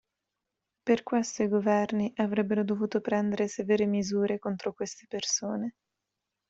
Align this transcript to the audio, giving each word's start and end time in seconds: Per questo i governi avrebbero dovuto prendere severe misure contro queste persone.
Per 0.81 1.03
questo 1.03 1.43
i 1.43 1.47
governi 1.47 2.11
avrebbero 2.15 2.63
dovuto 2.63 3.01
prendere 3.01 3.47
severe 3.47 3.85
misure 3.85 4.39
contro 4.39 4.73
queste 4.73 5.05
persone. 5.07 5.75